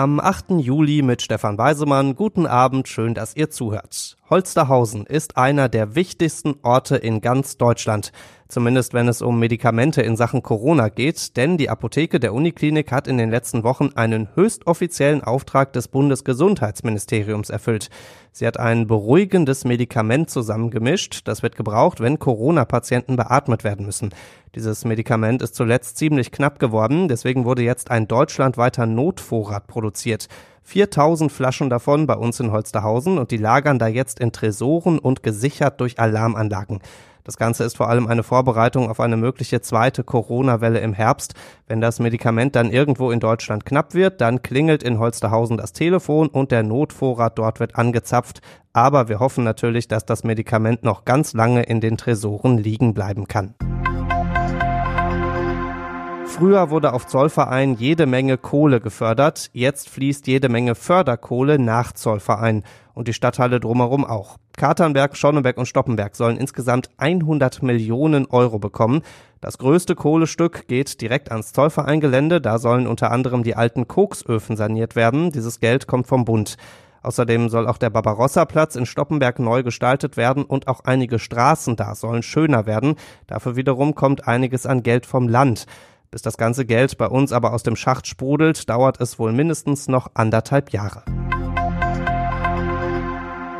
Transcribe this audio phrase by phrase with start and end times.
[0.00, 0.60] Am 8.
[0.60, 2.14] Juli mit Stefan Weisemann.
[2.14, 4.16] Guten Abend, schön, dass ihr zuhört.
[4.30, 8.12] Holsterhausen ist einer der wichtigsten Orte in ganz Deutschland.
[8.46, 13.08] Zumindest wenn es um Medikamente in Sachen Corona geht, denn die Apotheke der Uniklinik hat
[13.08, 17.90] in den letzten Wochen einen höchst offiziellen Auftrag des Bundesgesundheitsministeriums erfüllt.
[18.32, 21.26] Sie hat ein beruhigendes Medikament zusammengemischt.
[21.26, 24.10] Das wird gebraucht, wenn Corona-Patienten beatmet werden müssen.
[24.54, 29.87] Dieses Medikament ist zuletzt ziemlich knapp geworden, deswegen wurde jetzt ein deutschlandweiter Notvorrat produziert.
[30.62, 35.22] 4000 Flaschen davon bei uns in Holsterhausen und die lagern da jetzt in Tresoren und
[35.22, 36.80] gesichert durch Alarmanlagen.
[37.28, 41.34] Das Ganze ist vor allem eine Vorbereitung auf eine mögliche zweite Corona-Welle im Herbst.
[41.66, 46.28] Wenn das Medikament dann irgendwo in Deutschland knapp wird, dann klingelt in Holsterhausen das Telefon
[46.28, 48.40] und der Notvorrat dort wird angezapft.
[48.72, 53.28] Aber wir hoffen natürlich, dass das Medikament noch ganz lange in den Tresoren liegen bleiben
[53.28, 53.54] kann.
[56.38, 62.62] Früher wurde auf Zollverein jede Menge Kohle gefördert, jetzt fließt jede Menge Förderkohle nach Zollverein
[62.94, 64.36] und die Stadthalle drumherum auch.
[64.56, 69.02] Katernberg, Schonneberg und Stoppenberg sollen insgesamt 100 Millionen Euro bekommen.
[69.40, 74.94] Das größte Kohlestück geht direkt ans Zollvereingelände, da sollen unter anderem die alten Koksöfen saniert
[74.94, 75.32] werden.
[75.32, 76.56] Dieses Geld kommt vom Bund.
[77.02, 81.96] Außerdem soll auch der Barbarossa-Platz in Stoppenberg neu gestaltet werden und auch einige Straßen da
[81.96, 82.94] sollen schöner werden.
[83.26, 85.66] Dafür wiederum kommt einiges an Geld vom Land.
[86.10, 89.88] Bis das ganze Geld bei uns aber aus dem Schacht sprudelt, dauert es wohl mindestens
[89.88, 91.02] noch anderthalb Jahre.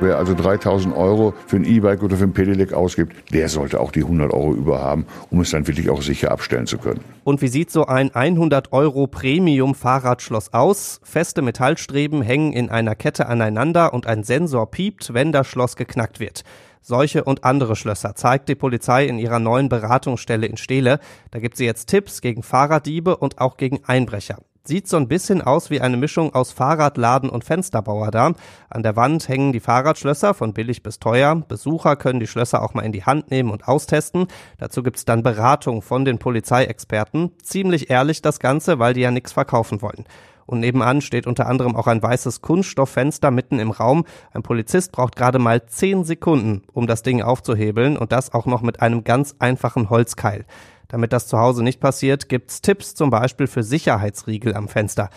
[0.00, 3.92] Wer also 3000 Euro für ein E-Bike oder für ein Pedelec ausgibt, der sollte auch
[3.92, 7.04] die 100 Euro überhaben, um es dann wirklich auch sicher abstellen zu können.
[7.22, 11.00] Und wie sieht so ein 100 Euro Premium Fahrradschloss aus?
[11.04, 16.18] Feste Metallstreben hängen in einer Kette aneinander und ein Sensor piept, wenn das Schloss geknackt
[16.18, 16.42] wird.
[16.84, 20.98] Solche und andere Schlösser zeigt die Polizei in ihrer neuen Beratungsstelle in Steele.
[21.30, 24.38] Da gibt sie jetzt Tipps gegen Fahrraddiebe und auch gegen Einbrecher.
[24.64, 28.32] Sieht so ein bisschen aus wie eine Mischung aus Fahrradladen und Fensterbauer da.
[28.68, 31.36] An der Wand hängen die Fahrradschlösser von billig bis teuer.
[31.36, 34.26] Besucher können die Schlösser auch mal in die Hand nehmen und austesten.
[34.58, 37.32] Dazu gibt's dann Beratung von den Polizeiexperten.
[37.42, 40.04] Ziemlich ehrlich das Ganze, weil die ja nichts verkaufen wollen
[40.46, 44.04] und nebenan steht unter anderem auch ein weißes Kunststofffenster mitten im Raum.
[44.32, 48.62] Ein Polizist braucht gerade mal zehn Sekunden, um das Ding aufzuhebeln und das auch noch
[48.62, 50.44] mit einem ganz einfachen Holzkeil.
[50.88, 55.08] Damit das zu Hause nicht passiert, gibt's Tipps zum Beispiel für Sicherheitsriegel am Fenster.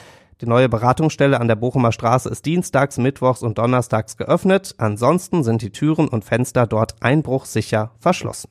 [0.41, 4.75] Die neue Beratungsstelle an der Bochumer Straße ist dienstags, mittwochs und donnerstags geöffnet.
[4.77, 8.49] Ansonsten sind die Türen und Fenster dort einbruchsicher verschlossen.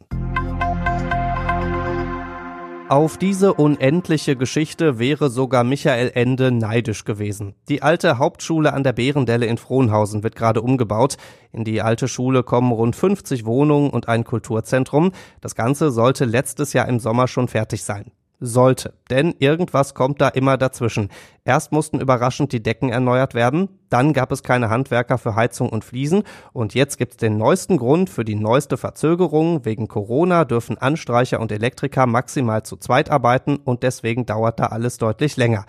[2.91, 7.55] Auf diese unendliche Geschichte wäre sogar Michael Ende neidisch gewesen.
[7.71, 11.17] Die alte Hauptschule an der Bärendelle in Frohnhausen wird gerade umgebaut.
[11.51, 15.13] In die alte Schule kommen rund 50 Wohnungen und ein Kulturzentrum.
[15.41, 18.13] Das Ganze sollte letztes Jahr im Sommer schon fertig sein
[18.45, 18.95] sollte.
[19.11, 21.09] Denn irgendwas kommt da immer dazwischen.
[21.45, 25.85] Erst mussten überraschend die Decken erneuert werden, dann gab es keine Handwerker für Heizung und
[25.85, 29.65] Fliesen und jetzt gibt's den neuesten Grund für die neueste Verzögerung.
[29.65, 34.99] Wegen Corona dürfen Anstreicher und Elektriker maximal zu zweit arbeiten und deswegen dauert da alles
[34.99, 35.67] deutlich länger.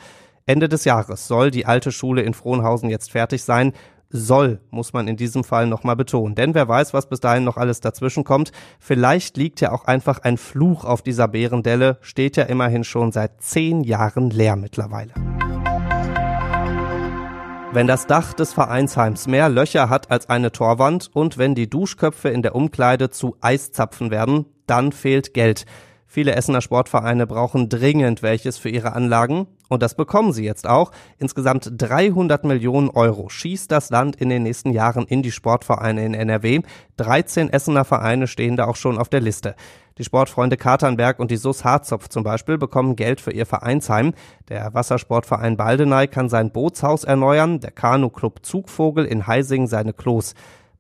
[0.48, 3.74] Ende des Jahres soll die alte Schule in Frohnhausen jetzt fertig sein
[4.10, 6.36] soll, muss man in diesem Fall nochmal betonen.
[6.36, 8.52] Denn wer weiß, was bis dahin noch alles dazwischen kommt.
[8.80, 13.42] Vielleicht liegt ja auch einfach ein Fluch auf dieser Bärendelle, steht ja immerhin schon seit
[13.42, 15.14] zehn Jahren leer mittlerweile.
[17.76, 22.30] Wenn das Dach des Vereinsheims mehr Löcher hat als eine Torwand und wenn die Duschköpfe
[22.30, 25.66] in der Umkleide zu Eiszapfen werden, dann fehlt Geld.
[26.16, 30.92] Viele Essener Sportvereine brauchen dringend welches für ihre Anlagen und das bekommen sie jetzt auch.
[31.18, 36.14] Insgesamt 300 Millionen Euro schießt das Land in den nächsten Jahren in die Sportvereine in
[36.14, 36.62] NRW.
[36.96, 39.56] 13 Essener Vereine stehen da auch schon auf der Liste.
[39.98, 44.14] Die Sportfreunde Katernberg und die SUS Harzopf zum Beispiel bekommen Geld für ihr Vereinsheim.
[44.48, 50.34] Der Wassersportverein Baldeney kann sein Bootshaus erneuern, der Kanu-Club Zugvogel in Heising seine Klos.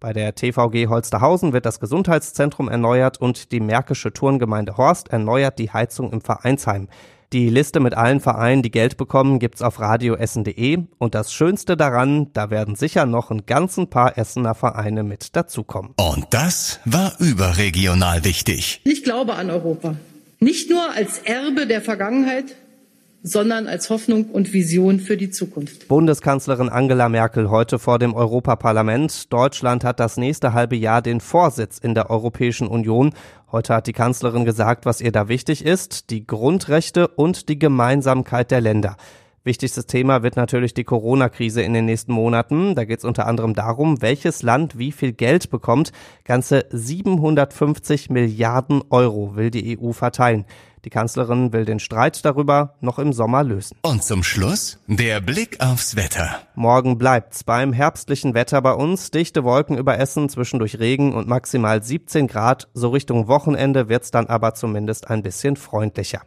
[0.05, 5.71] Bei der TVG Holsterhausen wird das Gesundheitszentrum erneuert und die Märkische Turngemeinde Horst erneuert die
[5.71, 6.89] Heizung im Vereinsheim.
[7.33, 12.31] Die Liste mit allen Vereinen, die Geld bekommen, gibt's auf radioessen.de und das Schönste daran,
[12.33, 15.95] da werden sicher noch ein ganzen paar Essener Vereine mit dazukommen.
[15.97, 18.81] Und das war überregional wichtig.
[18.83, 19.95] Ich glaube an Europa.
[20.39, 22.55] Nicht nur als Erbe der Vergangenheit,
[23.25, 25.87] sondern als Hoffnung und Vision für die Zukunft.
[25.87, 29.33] Bundeskanzlerin Angela Merkel heute vor dem Europaparlament.
[29.33, 33.13] Deutschland hat das nächste halbe Jahr den Vorsitz in der Europäischen Union.
[33.51, 38.51] Heute hat die Kanzlerin gesagt, was ihr da wichtig ist, die Grundrechte und die Gemeinsamkeit
[38.51, 38.95] der Länder.
[39.43, 42.73] Wichtigstes Thema wird natürlich die Corona-Krise in den nächsten Monaten.
[42.73, 45.91] Da geht es unter anderem darum, welches Land wie viel Geld bekommt.
[46.23, 50.45] Ganze 750 Milliarden Euro will die EU verteilen.
[50.85, 53.75] Die Kanzlerin will den Streit darüber noch im Sommer lösen.
[53.81, 56.41] Und zum Schluss der Blick aufs Wetter.
[56.53, 59.09] Morgen bleibt's beim herbstlichen Wetter bei uns.
[59.09, 62.67] Dichte Wolken über Essen, zwischendurch Regen und maximal 17 Grad.
[62.75, 66.21] So Richtung Wochenende wird's dann aber zumindest ein bisschen freundlicher.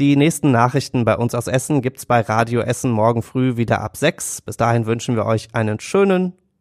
[0.00, 3.96] Die nächsten Nachrichten bei uns aus Essen gibt's bei Radio Essen morgen früh wieder ab
[3.96, 4.42] 6.
[4.42, 6.32] Bis dahin wünschen wir euch einen schönen